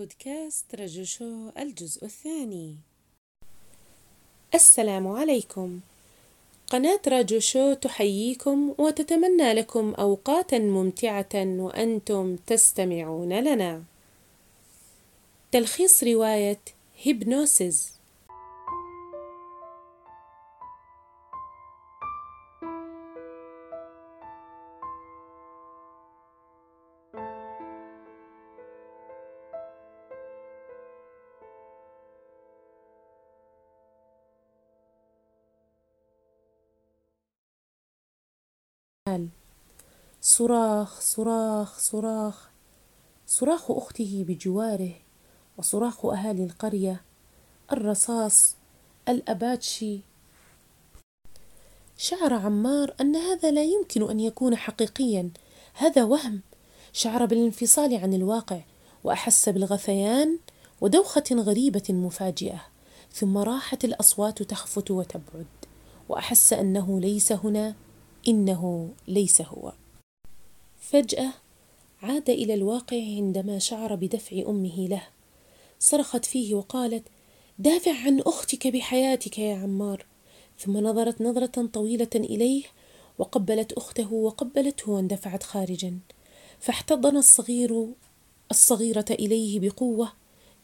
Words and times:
بودكاست 0.00 0.74
رجل 0.74 1.06
شو 1.06 1.50
الجزء 1.58 2.04
الثاني. 2.04 2.76
السلام 4.54 5.08
عليكم. 5.08 5.80
قناة 6.70 7.00
راديو 7.08 7.40
شو 7.40 7.74
تحييكم 7.74 8.74
وتتمنى 8.78 9.52
لكم 9.52 9.94
أوقاتا 9.94 10.58
ممتعة 10.58 11.28
وأنتم 11.34 12.36
تستمعون 12.36 13.32
لنا. 13.32 13.82
تلخيص 15.52 16.04
رواية 16.04 16.60
هيبنوسيس 17.02 17.99
صراخ 40.20 41.00
صراخ 41.00 41.78
صراخ 41.78 42.50
صراخ 43.26 43.70
أخته 43.70 44.24
بجواره 44.28 44.94
وصراخ 45.58 46.06
أهالي 46.06 46.44
القرية 46.44 47.02
الرصاص 47.72 48.56
الأباتشي. 49.08 50.00
شعر 51.96 52.34
عمار 52.34 52.94
أن 53.00 53.16
هذا 53.16 53.50
لا 53.50 53.64
يمكن 53.64 54.10
أن 54.10 54.20
يكون 54.20 54.56
حقيقيا 54.56 55.30
هذا 55.74 56.04
وهم. 56.04 56.40
شعر 56.92 57.26
بالانفصال 57.26 57.94
عن 57.94 58.14
الواقع 58.14 58.60
وأحس 59.04 59.48
بالغثيان 59.48 60.38
ودوخة 60.80 61.24
غريبة 61.32 61.82
مفاجئة 61.90 62.60
ثم 63.12 63.38
راحت 63.38 63.84
الأصوات 63.84 64.42
تخفت 64.42 64.90
وتبعد 64.90 65.46
وأحس 66.08 66.52
أنه 66.52 67.00
ليس 67.00 67.32
هنا 67.32 67.74
إنه 68.28 68.90
ليس 69.08 69.42
هو. 69.42 69.72
فجأة 70.80 71.32
عاد 72.02 72.30
إلى 72.30 72.54
الواقع 72.54 72.96
عندما 72.96 73.58
شعر 73.58 73.94
بدفع 73.94 74.42
أمه 74.48 74.88
له. 74.88 75.02
صرخت 75.78 76.24
فيه 76.24 76.54
وقالت 76.54 77.02
دافع 77.58 77.92
عن 78.04 78.20
أختك 78.20 78.66
بحياتك 78.66 79.38
يا 79.38 79.56
عمار. 79.56 80.06
ثم 80.58 80.76
نظرت 80.76 81.22
نظرة 81.22 81.66
طويلة 81.66 82.10
إليه 82.14 82.64
وقبلت 83.18 83.72
أخته 83.72 84.12
وقبلته 84.12 84.90
واندفعت 84.90 85.42
خارجا. 85.42 85.98
فاحتضن 86.60 87.16
الصغير 87.16 87.86
الصغيرة 88.50 89.04
إليه 89.10 89.60
بقوة 89.60 90.12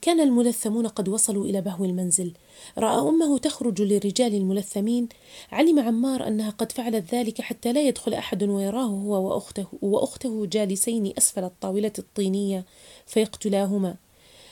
كان 0.06 0.20
الملثمون 0.20 0.86
قد 0.86 1.08
وصلوا 1.08 1.44
إلى 1.44 1.60
بهو 1.60 1.84
المنزل. 1.84 2.32
رأى 2.78 3.08
أمه 3.08 3.38
تخرج 3.38 3.82
للرجال 3.82 4.34
الملثمين. 4.34 5.08
علم 5.52 5.78
عمار 5.78 6.26
أنها 6.26 6.50
قد 6.50 6.72
فعلت 6.72 7.14
ذلك 7.14 7.40
حتى 7.40 7.72
لا 7.72 7.88
يدخل 7.88 8.14
أحد 8.14 8.42
ويراه 8.42 8.84
هو 8.84 9.26
وأخته, 9.26 9.66
وأخته 9.82 10.46
جالسين 10.46 11.12
أسفل 11.18 11.44
الطاولة 11.44 11.92
الطينية 11.98 12.64
فيقتلاهما. 13.06 13.96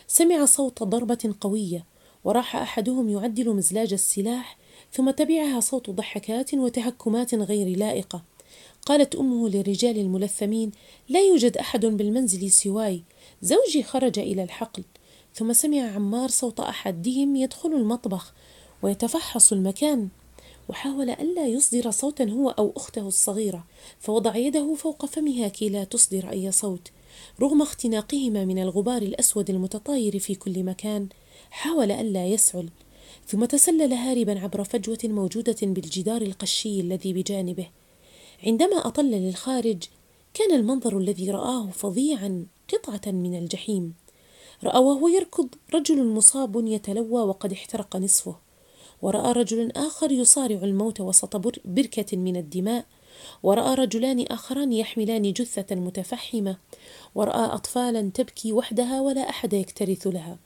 سمع 0.06 0.44
صوت 0.44 0.82
ضربة 0.82 1.34
قوية 1.40 1.84
وراح 2.24 2.56
أحدهم 2.56 3.08
يعدل 3.08 3.54
مزلاج 3.54 3.92
السلاح 3.92 4.58
ثم 4.92 5.10
تبعها 5.10 5.60
صوت 5.60 5.90
ضحكات 5.90 6.54
وتهكمات 6.54 7.34
غير 7.34 7.76
لائقة. 7.76 8.22
قالت 8.86 9.14
أمه 9.14 9.48
للرجال 9.48 9.98
الملثمين 9.98 10.70
لا 11.08 11.20
يوجد 11.20 11.56
أحد 11.56 11.86
بالمنزل 11.86 12.50
سواي. 12.50 13.02
زوجي 13.42 13.82
خرج 13.82 14.18
إلى 14.18 14.42
الحقل. 14.42 14.84
ثم 15.34 15.52
سمع 15.52 15.90
عمار 15.90 16.28
صوت 16.28 16.60
أحدهم 16.60 17.36
يدخل 17.36 17.72
المطبخ 17.72 18.32
ويتفحص 18.82 19.52
المكان 19.52 20.08
وحاول 20.68 21.10
ألا 21.10 21.46
يصدر 21.46 21.90
صوتا 21.90 22.24
هو 22.24 22.50
أو 22.50 22.72
أخته 22.76 23.08
الصغيرة 23.08 23.64
فوضع 24.00 24.36
يده 24.36 24.74
فوق 24.74 25.06
فمها 25.06 25.48
كي 25.48 25.68
لا 25.68 25.84
تصدر 25.84 26.30
أي 26.30 26.52
صوت. 26.52 26.90
رغم 27.40 27.62
اختناقهما 27.62 28.44
من 28.44 28.58
الغبار 28.58 29.02
الأسود 29.02 29.50
المتطاير 29.50 30.18
في 30.18 30.34
كل 30.34 30.64
مكان 30.64 31.08
حاول 31.50 31.90
ألا 31.90 32.26
يسعل 32.26 32.68
ثم 33.26 33.44
تسلل 33.44 33.92
هاربا 33.92 34.40
عبر 34.40 34.64
فجوة 34.64 34.98
موجودة 35.04 35.56
بالجدار 35.62 36.22
القشي 36.22 36.80
الذي 36.80 37.12
بجانبه. 37.12 37.68
عندما 38.46 38.86
أطل 38.86 39.10
للخارج 39.10 39.82
كان 40.34 40.54
المنظر 40.54 40.98
الذي 40.98 41.30
رآه 41.30 41.70
فظيعا 41.70 42.46
قطعة 42.72 43.12
من 43.12 43.38
الجحيم. 43.38 44.03
رأى 44.64 44.78
وهو 44.78 45.08
يركض 45.08 45.48
رجل 45.74 46.04
مصاب 46.04 46.66
يتلوى 46.66 47.22
وقد 47.22 47.52
احترق 47.52 47.96
نصفه 47.96 48.36
ورأى 49.02 49.32
رجل 49.32 49.72
آخر 49.76 50.12
يصارع 50.12 50.56
الموت 50.56 51.00
وسط 51.00 51.36
بركة 51.64 52.16
من 52.16 52.36
الدماء 52.36 52.84
ورأى 53.42 53.74
رجلان 53.74 54.26
آخران 54.30 54.72
يحملان 54.72 55.32
جثة 55.32 55.74
متفحمة 55.76 56.56
ورأى 57.14 57.54
أطفالا 57.54 58.10
تبكي 58.14 58.52
وحدها 58.52 59.00
ولا 59.00 59.28
أحد 59.28 59.52
يكترث 59.52 60.06
لها. 60.06 60.38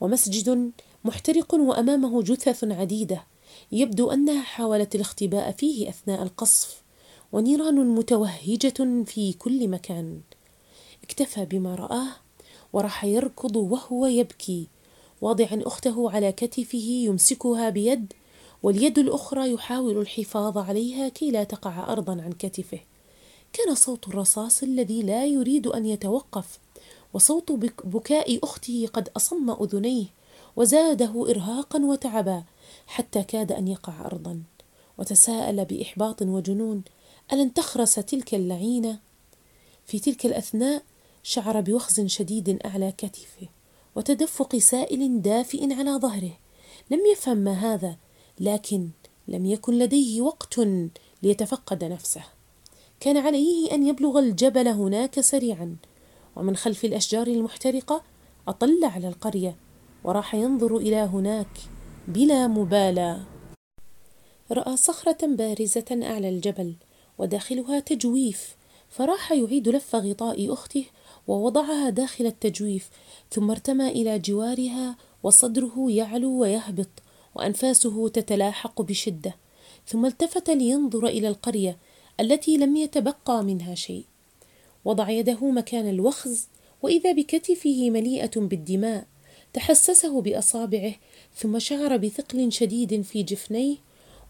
ومسجد 0.00 0.72
محترق 1.04 1.54
وأمامه 1.54 2.22
جثث 2.22 2.64
عديدة 2.64 3.24
يبدو 3.72 4.10
أنها 4.10 4.42
حاولت 4.42 4.94
الاختباء 4.94 5.52
فيه 5.52 5.88
أثناء 5.88 6.22
القصف 6.22 6.82
ونيران 7.32 7.74
متوهجة 7.74 9.04
في 9.04 9.32
كل 9.38 9.68
مكان. 9.68 10.20
اكتفى 11.04 11.44
بما 11.44 11.74
رآه 11.74 12.25
وراح 12.72 13.04
يركض 13.04 13.56
وهو 13.56 14.06
يبكي. 14.06 14.66
واضعا 15.20 15.62
أخته 15.62 16.10
على 16.10 16.32
كتفه 16.32 16.78
يمسكها 16.78 17.70
بيد 17.70 18.12
واليد 18.62 18.98
الأخرى 18.98 19.52
يحاول 19.52 19.98
الحفاظ 19.98 20.58
عليها 20.58 21.08
كي 21.08 21.30
لا 21.30 21.44
تقع 21.44 21.92
ارضا 21.92 22.12
عن 22.12 22.32
كتفه. 22.32 22.80
كان 23.52 23.74
صوت 23.74 24.08
الرصاص 24.08 24.62
الذي 24.62 25.02
لا 25.02 25.26
يريد 25.26 25.66
أن 25.66 25.86
يتوقف 25.86 26.58
وصوت 27.14 27.52
بكاء 27.84 28.38
أخته 28.44 28.88
قد 28.92 29.08
أصم 29.16 29.50
أذنيه 29.50 30.06
وزاده 30.56 31.30
ارهاقا 31.30 31.84
وتعبا 31.84 32.42
حتى 32.86 33.22
كاد 33.22 33.52
أن 33.52 33.68
يقع 33.68 34.06
ارضا. 34.06 34.42
وتساءل 34.98 35.64
بإحباط 35.64 36.22
وجنون 36.22 36.82
ألن 37.32 37.54
تخرس 37.54 37.94
تلك 37.94 38.34
اللعينة؟ 38.34 38.98
في 39.86 39.98
تلك 39.98 40.26
الأثناء 40.26 40.82
شعر 41.28 41.60
بوخز 41.60 42.00
شديد 42.00 42.58
أعلى 42.66 42.92
كتفه 42.98 43.48
وتدفق 43.96 44.56
سائل 44.56 45.22
دافئ 45.22 45.72
على 45.74 45.90
ظهره. 45.90 46.38
لم 46.90 47.00
يفهم 47.12 47.36
ما 47.36 47.52
هذا 47.52 47.96
لكن 48.40 48.88
لم 49.28 49.46
يكن 49.46 49.78
لديه 49.78 50.20
وقت 50.20 50.60
ليتفقد 51.22 51.84
نفسه. 51.84 52.22
كان 53.00 53.16
عليه 53.16 53.72
أن 53.72 53.86
يبلغ 53.86 54.18
الجبل 54.18 54.68
هناك 54.68 55.20
سريعا 55.20 55.76
ومن 56.36 56.56
خلف 56.56 56.84
الأشجار 56.84 57.26
المحترقة 57.26 58.02
أطل 58.48 58.84
على 58.84 59.08
القرية 59.08 59.56
وراح 60.04 60.34
ينظر 60.34 60.76
إلى 60.76 60.96
هناك 60.96 61.58
بلا 62.08 62.46
مبالاة. 62.46 63.20
رأى 64.50 64.76
صخرة 64.76 65.26
بارزة 65.26 66.00
أعلى 66.02 66.28
الجبل 66.28 66.74
وداخلها 67.18 67.80
تجويف 67.80 68.56
فراح 68.88 69.32
يعيد 69.32 69.68
لف 69.68 69.96
غطاء 69.96 70.52
أخته 70.52 70.84
ووضعها 71.28 71.90
داخل 71.90 72.26
التجويف 72.26 72.90
ثم 73.30 73.50
ارتمى 73.50 73.88
إلى 73.88 74.18
جوارها 74.18 74.96
وصدره 75.22 75.86
يعلو 75.88 76.40
ويهبط 76.40 76.88
وأنفاسه 77.34 78.08
تتلاحق 78.08 78.82
بشدة 78.82 79.34
ثم 79.86 80.06
التفت 80.06 80.50
لينظر 80.50 81.06
إلى 81.06 81.28
القرية 81.28 81.76
التي 82.20 82.56
لم 82.56 82.76
يتبقى 82.76 83.44
منها 83.44 83.74
شيء. 83.74 84.04
وضع 84.84 85.10
يده 85.10 85.50
مكان 85.50 85.88
الوخز 85.88 86.48
وإذا 86.82 87.12
بكتفه 87.12 87.90
مليئة 87.90 88.30
بالدماء 88.36 89.06
تحسسه 89.52 90.20
بأصابعه 90.20 90.94
ثم 91.34 91.58
شعر 91.58 91.96
بثقل 91.96 92.52
شديد 92.52 93.02
في 93.02 93.22
جفنيه 93.22 93.76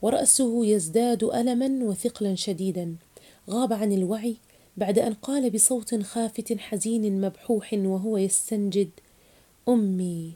ورأسه 0.02 0.66
يزداد 0.66 1.24
ألما 1.24 1.84
وثقلا 1.84 2.34
شديدا 2.34 2.96
غاب 3.50 3.72
عن 3.72 3.92
الوعي 3.92 4.36
بعد 4.76 4.98
أن 4.98 5.14
قال 5.14 5.50
بصوت 5.50 6.02
خافت 6.02 6.58
حزين 6.58 7.20
مبحوح 7.20 7.72
وهو 7.72 8.16
يستنجد 8.16 8.90
أمي 9.68 10.32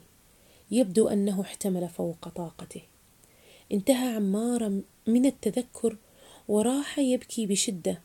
يبدو 0.71 1.07
أنه 1.07 1.41
احتمل 1.41 1.89
فوق 1.89 2.27
طاقته. 2.27 2.81
انتهى 3.71 4.15
عمار 4.15 4.81
من 5.07 5.25
التذكر 5.25 5.97
وراح 6.47 6.99
يبكي 6.99 7.45
بشدة. 7.45 8.01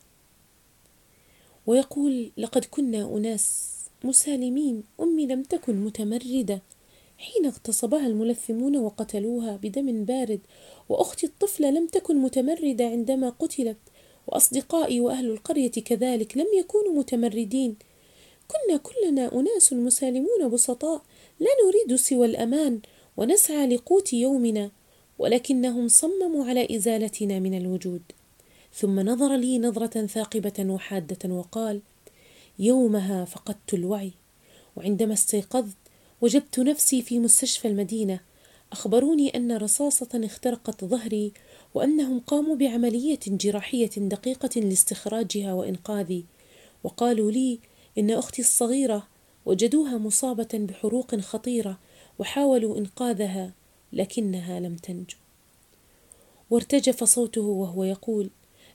ويقول 1.65 2.31
لقد 2.37 2.65
كنا 2.65 3.17
أناس 3.17 3.73
مسالمين 4.03 4.83
أمي 4.99 5.25
لم 5.25 5.43
تكن 5.43 5.85
متمردة. 5.85 6.61
حين 7.17 7.45
اغتصبها 7.45 8.07
الملثمون 8.07 8.77
وقتلوها 8.77 9.55
بدم 9.55 10.05
بارد 10.05 10.39
وأختي 10.89 11.25
الطفلة 11.25 11.69
لم 11.69 11.87
تكن 11.87 12.17
متمردة 12.17 12.85
عندما 12.85 13.29
قتلت. 13.29 13.77
وأصدقائي 14.27 14.99
وأهل 14.99 15.25
القرية 15.29 15.71
كذلك 15.71 16.37
لم 16.37 16.47
يكونوا 16.59 16.93
متمردين. 16.93 17.75
كنا 18.47 18.77
كلنا 18.77 19.33
أناس 19.33 19.73
مسالمون 19.73 20.49
بسطاء 20.49 21.01
لا 21.39 21.49
نريد 21.65 21.99
سوى 21.99 22.25
الأمان 22.25 22.79
ونسعى 23.17 23.67
لقوت 23.67 24.13
يومنا 24.13 24.71
ولكنهم 25.19 25.87
صمموا 25.87 26.45
على 26.45 26.75
إزالتنا 26.75 27.39
من 27.39 27.57
الوجود. 27.57 28.01
ثم 28.73 28.99
نظر 28.99 29.35
لي 29.35 29.59
نظرة 29.59 30.05
ثاقبة 30.05 30.53
وحادة 30.59 31.33
وقال 31.33 31.81
يومها 32.59 33.25
فقدت 33.25 33.73
الوعي 33.73 34.11
وعندما 34.75 35.13
استيقظت 35.13 35.77
وجدت 36.21 36.59
نفسي 36.59 37.01
في 37.01 37.19
مستشفى 37.19 37.67
المدينة 37.67 38.19
أخبروني 38.71 39.35
أن 39.35 39.57
رصاصة 39.57 40.21
اخترقت 40.23 40.85
ظهري 40.85 41.31
وأنهم 41.73 42.19
قاموا 42.19 42.55
بعملية 42.55 43.19
جراحية 43.27 43.89
دقيقة 43.97 44.61
لاستخراجها 44.61 45.53
وإنقاذي 45.53 46.25
وقالوا 46.83 47.31
لي 47.31 47.59
إن 47.97 48.11
أختي 48.11 48.41
الصغيرة 48.41 49.07
وجدوها 49.45 49.97
مصابة 49.97 50.49
بحروق 50.53 51.15
خطيرة 51.15 51.79
وحاولوا 52.19 52.77
إنقاذها 52.77 53.53
لكنها 53.93 54.59
لم 54.59 54.75
تنجو. 54.75 55.17
وارتجف 56.49 57.03
صوته 57.03 57.41
وهو 57.41 57.83
يقول 57.83 58.29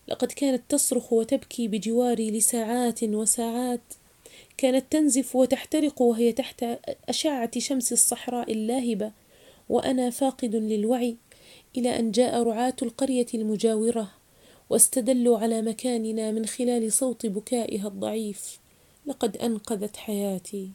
لقد 0.08 0.32
كانت 0.32 0.62
تصرخ 0.68 1.12
وتبكي 1.12 1.68
بجواري 1.68 2.30
لساعات 2.30 3.04
وساعات 3.04 3.80
كانت 4.56 4.92
تنزف 4.92 5.36
وتحترق 5.36 6.02
وهي 6.02 6.32
تحت 6.32 6.64
أشعة 7.08 7.58
شمس 7.58 7.92
الصحراء 7.92 8.52
اللاهبة 8.52 9.12
وأنا 9.68 10.10
فاقد 10.10 10.56
للوعي 10.56 11.16
إلى 11.76 11.98
أن 11.98 12.10
جاء 12.10 12.42
رعاة 12.42 12.76
القرية 12.82 13.26
المجاورة 13.34 14.08
واستدلوا 14.70 15.38
على 15.38 15.62
مكاننا 15.62 16.30
من 16.30 16.46
خلال 16.46 16.92
صوت 16.92 17.26
بكائها 17.26 17.88
الضعيف 17.88 18.58
لقد 19.06 19.36
أنقذت 19.36 19.96
حياتي. 19.96 20.70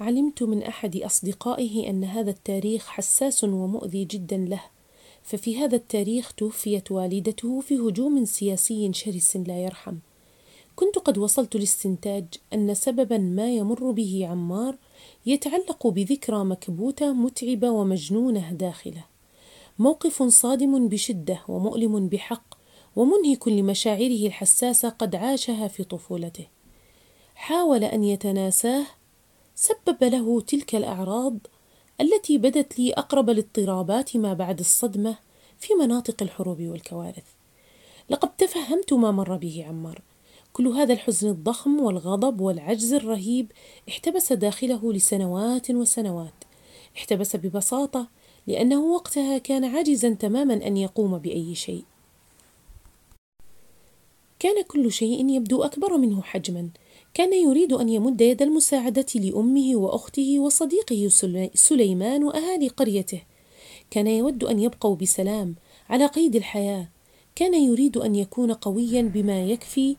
علمت 0.00 0.42
من 0.42 0.62
أحد 0.62 0.96
أصدقائه 0.96 1.90
أن 1.90 2.04
هذا 2.04 2.30
التاريخ 2.30 2.86
حساس 2.86 3.44
ومؤذي 3.44 4.04
جدا 4.04 4.36
له 4.36 4.62
ففي 5.22 5.56
هذا 5.58 5.76
التاريخ 5.76 6.32
توفيت 6.32 6.92
والدته 6.92 7.60
في 7.60 7.76
هجوم 7.76 8.24
سياسي 8.24 8.92
شرس 8.92 9.36
لا 9.36 9.58
يرحم. 9.58 9.96
كنت 10.76 10.98
قد 10.98 11.18
وصلت 11.18 11.56
لاستنتاج 11.56 12.24
أن 12.54 12.74
سببا 12.74 13.18
ما 13.18 13.50
يمر 13.52 13.90
به 13.90 14.26
عمار 14.30 14.76
يتعلق 15.26 15.86
بذكرى 15.86 16.44
مكبوتة 16.44 17.12
متعبة 17.12 17.70
ومجنونة 17.70 18.52
داخله. 18.52 19.13
موقف 19.78 20.22
صادم 20.22 20.88
بشدة 20.88 21.40
ومؤلم 21.48 22.08
بحق 22.08 22.54
ومنهك 22.96 23.48
لمشاعره 23.48 24.26
الحساسة 24.26 24.88
قد 24.88 25.16
عاشها 25.16 25.68
في 25.68 25.84
طفولته. 25.84 26.46
حاول 27.34 27.84
أن 27.84 28.04
يتناساه 28.04 28.86
سبب 29.54 30.04
له 30.04 30.40
تلك 30.40 30.74
الأعراض 30.74 31.38
التي 32.00 32.38
بدت 32.38 32.78
لي 32.78 32.92
أقرب 32.92 33.30
الاضطرابات 33.30 34.16
ما 34.16 34.34
بعد 34.34 34.58
الصدمة 34.58 35.16
في 35.58 35.74
مناطق 35.74 36.22
الحروب 36.22 36.60
والكوارث. 36.60 37.26
لقد 38.10 38.36
تفهمت 38.36 38.92
ما 38.92 39.10
مر 39.10 39.36
به 39.36 39.64
عمار. 39.68 40.02
كل 40.52 40.68
هذا 40.68 40.92
الحزن 40.92 41.28
الضخم 41.28 41.80
والغضب 41.80 42.40
والعجز 42.40 42.92
الرهيب 42.92 43.52
احتبس 43.88 44.32
داخله 44.32 44.92
لسنوات 44.92 45.70
وسنوات. 45.70 46.44
احتبس 46.96 47.36
ببساطة 47.36 48.08
لأنه 48.46 48.80
وقتها 48.80 49.38
كان 49.38 49.64
عاجزا 49.64 50.14
تماما 50.14 50.54
أن 50.66 50.76
يقوم 50.76 51.18
بأي 51.18 51.54
شيء. 51.54 51.84
كان 54.38 54.62
كل 54.62 54.92
شيء 54.92 55.28
يبدو 55.30 55.62
أكبر 55.62 55.96
منه 55.96 56.22
حجما. 56.22 56.68
كان 57.14 57.32
يريد 57.32 57.72
أن 57.72 57.88
يمد 57.88 58.20
يد 58.20 58.42
المساعدة 58.42 59.06
لأمه 59.14 59.76
وأخته 59.76 60.40
وصديقه 60.40 61.08
سليمان 61.54 62.24
وأهالي 62.24 62.68
قريته. 62.68 63.22
كان 63.90 64.06
يود 64.06 64.44
أن 64.44 64.58
يبقوا 64.58 64.96
بسلام 64.96 65.54
على 65.90 66.06
قيد 66.06 66.36
الحياة. 66.36 66.88
كان 67.36 67.54
يريد 67.54 67.96
أن 67.96 68.14
يكون 68.14 68.52
قويا 68.52 69.02
بما 69.02 69.44
يكفي 69.44 69.96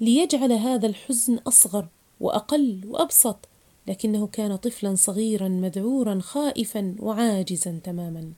ليجعل 0.00 0.52
هذا 0.52 0.86
الحزن 0.86 1.38
أصغر 1.38 1.86
وأقل 2.20 2.80
وأبسط 2.86 3.36
لكنه 3.86 4.26
كان 4.26 4.56
طفلا 4.56 4.94
صغيرا 4.94 5.48
مذعورا 5.48 6.20
خائفا 6.20 6.96
وعاجزا 6.98 7.80
تماما. 7.84 8.32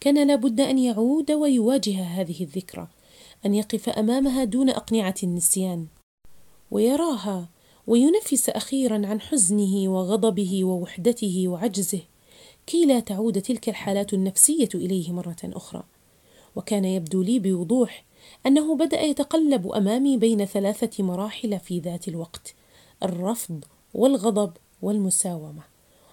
كان 0.00 0.26
لابد 0.26 0.60
أن 0.60 0.78
يعود 0.78 1.32
ويواجه 1.32 2.02
هذه 2.02 2.42
الذكرى 2.42 2.88
أن 3.46 3.54
يقف 3.54 3.88
أمامها 3.88 4.44
دون 4.44 4.70
أقنعة 4.70 5.14
النسيان. 5.22 5.86
ويراها 6.70 7.48
وينفس 7.86 8.48
أخيرا 8.48 9.06
عن 9.06 9.20
حزنه 9.20 9.88
وغضبه 9.88 10.64
ووحدته 10.64 11.44
وعجزه. 11.48 12.00
كي 12.66 12.84
لا 12.86 13.00
تعود 13.00 13.42
تلك 13.42 13.68
الحالات 13.68 14.14
النفسية 14.14 14.68
إليه 14.74 15.12
مرة 15.12 15.36
أخرى. 15.44 15.82
وكان 16.56 16.84
يبدو 16.84 17.22
لي 17.22 17.38
بوضوح 17.38 18.04
أنه 18.46 18.76
بدأ 18.76 19.00
يتقلب 19.00 19.72
أمامي 19.72 20.16
بين 20.16 20.44
ثلاثة 20.44 21.04
مراحل 21.04 21.60
في 21.60 21.78
ذات 21.78 22.08
الوقت 22.08 22.54
الرفض 23.02 23.64
والغضب 23.94 24.52
والمساومة. 24.82 25.62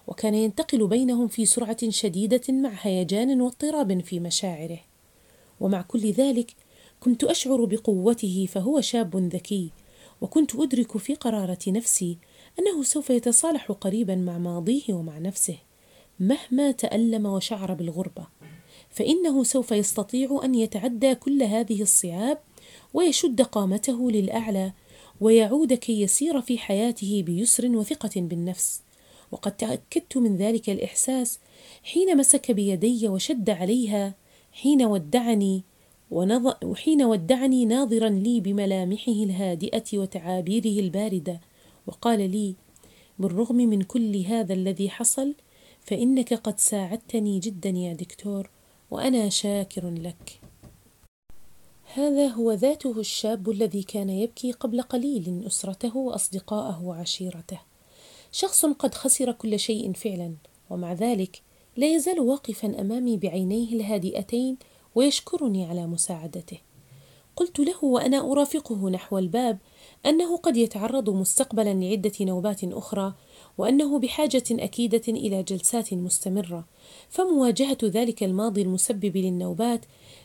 وكان 0.06 0.34
ينتقل 0.34 0.86
بينهم 0.86 1.28
في 1.28 1.46
سرعة 1.46 1.90
شديدة 1.90 2.40
مع 2.48 2.70
هيجان 2.80 3.40
واضطراب 3.40 4.00
في 4.04 4.20
مشاعره. 4.20 4.80
ومع 5.60 5.82
كل 5.82 6.10
ذلك 6.10 6.54
كنت 7.00 7.24
أشعر 7.24 7.64
بقوته 7.64 8.48
فهو 8.52 8.80
شاب 8.80 9.16
ذكي 9.16 9.70
وكنت 10.20 10.54
أدرك 10.54 10.96
في 10.96 11.14
قرارة 11.14 11.58
نفسي 11.68 12.18
أنه 12.58 12.82
سوف 12.82 13.10
يتصالح 13.10 13.72
قريبا 13.72 14.14
مع 14.14 14.38
ماضيه 14.38 14.94
ومع 14.94 15.18
نفسه 15.18 15.56
مهما 16.20 16.70
تألم 16.70 17.26
وشعر 17.26 17.74
بالغربة. 17.74 18.26
فإنه 18.90 19.44
سوف 19.44 19.72
يستطيع 19.72 20.40
أن 20.44 20.54
يتعدى 20.54 21.14
كل 21.14 21.42
هذه 21.42 21.82
الصعاب 21.82 22.38
ويشد 22.94 23.42
قامته 23.42 24.10
للأعلى 24.10 24.72
ويعود 25.20 25.72
كي 25.72 26.00
يسير 26.00 26.40
في 26.40 26.58
حياته 26.58 27.22
بيسر 27.26 27.76
وثقة 27.76 28.10
بالنفس 28.16 28.82
وقد 29.32 29.56
تأكدت 29.56 30.16
من 30.16 30.36
ذلك 30.36 30.70
الإحساس 30.70 31.38
حين 31.82 32.16
مسك 32.16 32.50
بيدي 32.50 33.08
وشد 33.08 33.50
عليها 33.50 34.14
حين 34.52 34.82
ودعني. 34.82 35.62
وحين 36.10 37.02
ودعني 37.02 37.64
ناظرا 37.64 38.08
لي 38.08 38.40
بملامحه 38.40 39.12
الهادئة 39.12 39.84
وتعابيره 39.94 40.80
الباردة 40.80 41.40
وقال 41.86 42.30
لي 42.30 42.54
بالرغم 43.18 43.56
من 43.56 43.82
كل 43.82 44.16
هذا 44.16 44.54
الذي 44.54 44.90
حصل 44.90 45.34
فإنك 45.80 46.34
قد 46.34 46.60
ساعدتني 46.60 47.38
جدا 47.38 47.70
يا 47.70 47.92
دكتور 47.92 48.50
وأنا 48.90 49.28
شاكر 49.28 49.90
لك 49.90 50.40
هذا 51.98 52.26
هو 52.26 52.52
ذاته 52.52 53.00
الشاب 53.00 53.50
الذي 53.50 53.82
كان 53.82 54.10
يبكي 54.10 54.52
قبل 54.52 54.82
قليل 54.82 55.42
أسرته 55.46 55.96
وأصدقاءه 55.96 56.84
وعشيرته. 56.84 57.60
شخص 58.32 58.66
قد 58.66 58.94
خسر 58.94 59.32
كل 59.32 59.58
شيء 59.58 59.92
فعلا 59.92 60.34
ومع 60.70 60.92
ذلك 60.92 61.42
لا 61.76 61.94
يزال 61.94 62.20
واقفا 62.20 62.80
أمامي 62.80 63.16
بعينيه 63.16 63.72
الهادئتين 63.72 64.56
ويشكرني 64.94 65.66
على 65.66 65.86
مساعدته. 65.86 66.58
قلت 67.36 67.58
له 67.58 67.84
وأنا 67.84 68.32
أرافقه 68.32 68.90
نحو 68.90 69.18
الباب 69.18 69.58
أنه 70.06 70.36
قد 70.36 70.56
يتعرض 70.56 71.10
مستقبلا 71.10 71.74
لعدة 71.74 72.12
نوبات 72.20 72.64
أخرى 72.64 73.14
وأنه 73.58 73.98
بحاجة 73.98 74.44
أكيدة 74.50 75.02
إلى 75.08 75.42
جلسات 75.42 75.94
مستمرة 75.94 76.64
فمواجهة 77.08 77.78
ذلك 77.84 78.22
الماضي 78.22 78.62
المسبب 78.62 79.16
للنوبات 79.16 79.84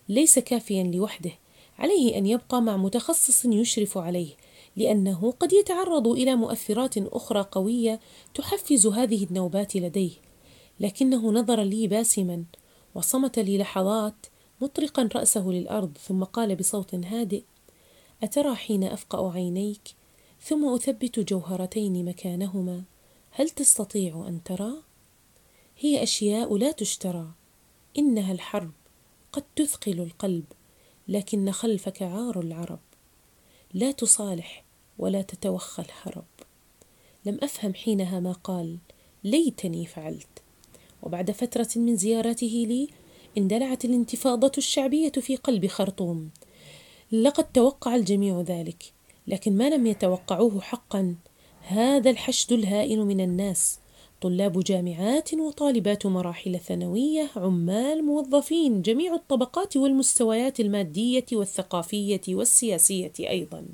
ليس 0.09 0.39
كافيا 0.39 0.83
لوحده. 0.83 1.31
عليه 1.77 2.17
أن 2.17 2.25
يبقى 2.25 2.61
مع 2.61 2.77
متخصص 2.77 3.45
يشرف 3.45 3.97
عليه 3.97 4.35
لأنه 4.75 5.33
قد 5.39 5.53
يتعرض 5.53 6.07
إلى 6.07 6.35
مؤثرات 6.35 6.97
أخرى 6.97 7.45
قوية 7.51 7.99
تحفز 8.33 8.87
هذه 8.87 9.23
النوبات 9.23 9.75
لديه 9.75 10.11
لكنه 10.79 11.31
نظر 11.31 11.61
لي 11.61 11.87
باسما 11.87 12.43
وصمت 12.95 13.39
لي 13.39 13.57
لحظات 13.57 14.25
مطرقا 14.61 15.09
رأسه 15.15 15.47
للأرض 15.47 15.97
ثم 16.07 16.23
قال 16.23 16.55
بصوت 16.55 16.95
هادئ 16.95 17.43
أترى 18.23 18.55
حين 18.55 18.83
أفقأ 18.83 19.31
عينيك 19.31 19.81
ثم 20.41 20.73
أثبت 20.73 21.19
جوهرتين 21.19 22.05
مكانهما 22.05 22.83
هل 23.31 23.49
تستطيع 23.49 24.25
أن 24.27 24.43
ترى؟ 24.43 24.73
هي 25.79 26.03
أشياء 26.03 26.57
لا 26.57 26.71
تشترى 26.71 27.27
إنها 27.97 28.31
الحرب 28.31 28.71
قد 29.31 29.43
تثقل 29.55 29.99
القلب 29.99 30.43
لكن 31.07 31.51
خلفك 31.51 32.01
عار 32.01 32.39
العرب. 32.39 32.79
لا 33.73 33.91
تصالح 33.91 34.63
ولا 34.99 35.21
تتوخى 35.21 35.83
الهرب 35.83 36.25
لم 37.25 37.39
أفهم 37.43 37.73
حينها 37.73 38.19
ما 38.19 38.31
قال 38.31 38.77
ليتني 39.23 39.85
فعلت. 39.85 40.27
وبعد 41.03 41.31
فترة 41.31 41.67
من 41.75 41.95
زيارته 41.95 42.65
لي 42.67 42.87
اندلعت 43.37 43.85
الانتفاضة 43.85 44.51
الشعبية 44.57 45.11
في 45.11 45.35
قلب 45.35 45.67
خرطوم. 45.67 46.29
لقد 47.11 47.51
توقع 47.51 47.95
الجميع 47.95 48.41
ذلك 48.41 48.83
لكن 49.27 49.57
ما 49.57 49.69
لم 49.69 49.87
يتوقعوه 49.87 50.61
حقا. 50.61 51.15
هذا 51.61 52.09
الحشد 52.09 52.51
الهائل 52.51 53.05
من 53.05 53.21
الناس. 53.21 53.79
طلاب 54.23 54.59
جامعات 54.59 55.33
وطالبات 55.33 56.05
مراحل 56.05 56.59
ثانوية 56.59 57.29
عمال 57.35 58.05
موظفين 58.05 58.81
جميع 58.81 59.13
الطبقات 59.13 59.77
والمستويات 59.77 60.59
المادية 60.59 61.25
والثقافية 61.33 62.21
والسياسية 62.29 63.11
أيضا. 63.19 63.65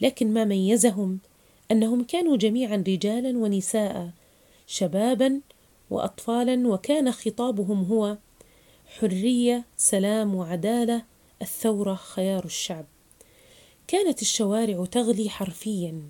لكن 0.00 0.34
ما 0.34 0.44
ميزهم؟ 0.44 1.18
أنهم 1.70 2.04
كانوا 2.04 2.36
جميعا 2.36 2.84
رجالا 2.88 3.38
ونساء 3.38 4.10
شبابا 4.66 5.40
واطفالا 5.90 6.68
وكان 6.68 7.12
خطابهم 7.12 7.84
هو 7.84 8.16
حرية 8.98 9.64
سلام 9.76 10.34
وعدالة 10.34 11.02
الثورة 11.42 11.94
خيار 11.94 12.44
الشعب. 12.44 12.86
كانت 13.88 14.22
الشوارع 14.22 14.84
تغلي 14.84 15.30
حرفيا. 15.30 16.02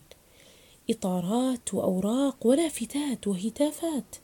إطارات 0.90 1.74
وأوراق 1.74 2.46
ولافتات 2.46 3.26
وهتافات. 3.26 4.16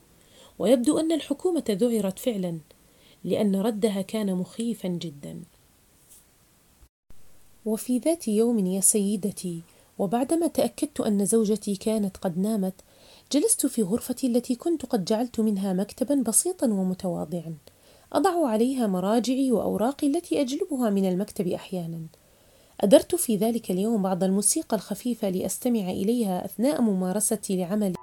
ويبدو 0.59 0.99
أن 0.99 1.11
الحكومة 1.11 1.63
ذعرت 1.69 2.19
فعلا 2.19 2.59
لأن 3.23 3.55
ردها 3.55 4.01
كان 4.01 4.35
مخيفا 4.35 4.87
جدا. 4.87 5.43
وفي 7.65 7.97
ذات 7.97 8.27
يوم 8.27 8.65
يا 8.65 8.81
سيدتي 8.81 9.61
وبعدما 9.99 10.47
تأكدت 10.47 11.01
أن 11.01 11.25
زوجتي 11.25 11.75
كانت 11.75 12.17
قد 12.17 12.37
نامت 12.37 12.73
جلست 13.31 13.65
في 13.65 13.81
غرفتي 13.83 14.27
التي 14.27 14.55
كنت 14.55 14.85
قد 14.85 15.05
جعلت 15.05 15.39
منها 15.39 15.73
مكتبا 15.73 16.15
بسيطا 16.15 16.67
ومتواضعا. 16.67 17.55
أضع 18.13 18.47
عليها 18.47 18.87
مراجعي 18.87 19.51
وأوراقي 19.51 20.07
التي 20.07 20.41
أجلبها 20.41 20.89
من 20.89 21.09
المكتب 21.09 21.47
أحيانا. 21.47 22.01
أدرت 22.81 23.15
في 23.15 23.37
ذلك 23.37 23.71
اليوم 23.71 24.01
بعض 24.01 24.23
الموسيقى 24.23 24.77
الخفيفة 24.77 25.29
لأستمع 25.29 25.89
إليها 25.89 26.45
أثناء 26.45 26.81
ممارستي 26.81 27.57
لعملي. 27.57 28.02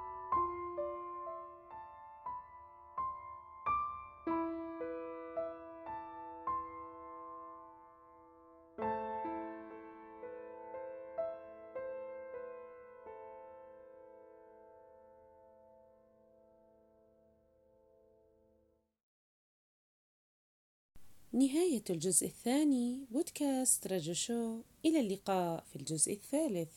نهاية 21.33 21.83
الجزء 21.89 22.27
الثاني 22.27 23.05
بودكاست 23.11 23.87
رجو 23.87 24.13
شو 24.13 24.61
إلى 24.85 24.99
اللقاء 24.99 25.63
في 25.69 25.75
الجزء 25.75 26.13
الثالث. 26.13 26.69